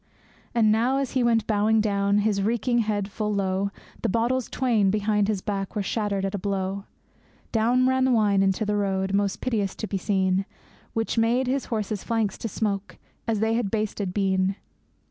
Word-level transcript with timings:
'And 0.55 0.71
now, 0.71 0.97
as 0.97 1.11
he 1.11 1.21
went 1.23 1.45
bowing 1.45 1.79
down, 1.79 2.17
His 2.17 2.41
reeking 2.41 2.79
head 2.79 3.07
full 3.11 3.31
low, 3.31 3.69
The 4.01 4.09
bottles 4.09 4.49
twain 4.49 4.89
behind 4.89 5.27
his 5.27 5.41
back 5.43 5.75
Were 5.75 5.83
shattered 5.83 6.25
at 6.25 6.33
a 6.33 6.39
blow 6.39 6.85
Down 7.51 7.85
ran 7.85 8.05
the 8.05 8.11
wine 8.11 8.41
into 8.41 8.65
the 8.65 8.75
road, 8.75 9.13
Most 9.13 9.41
piteous 9.41 9.75
to 9.75 9.85
be 9.85 9.99
seen, 9.99 10.47
Which 10.93 11.19
made 11.19 11.45
his 11.45 11.65
horses' 11.65 12.03
flanks 12.03 12.39
to 12.39 12.47
smoke 12.49 12.97
As 13.27 13.41
they 13.41 13.53
had 13.53 13.69
basted 13.69 14.11
been. 14.11 14.55